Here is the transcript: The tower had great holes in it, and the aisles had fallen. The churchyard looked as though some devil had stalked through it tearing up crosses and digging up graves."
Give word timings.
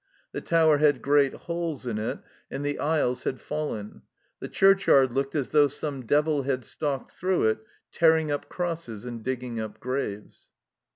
The 0.31 0.41
tower 0.41 0.79
had 0.79 1.03
great 1.03 1.31
holes 1.35 1.85
in 1.85 1.99
it, 1.99 2.17
and 2.49 2.65
the 2.65 2.79
aisles 2.79 3.23
had 3.25 3.39
fallen. 3.39 4.01
The 4.39 4.47
churchyard 4.49 5.13
looked 5.13 5.35
as 5.35 5.49
though 5.49 5.67
some 5.67 6.07
devil 6.07 6.41
had 6.41 6.65
stalked 6.65 7.11
through 7.11 7.43
it 7.49 7.59
tearing 7.91 8.31
up 8.31 8.49
crosses 8.49 9.05
and 9.05 9.21
digging 9.21 9.59
up 9.59 9.79
graves." 9.79 10.49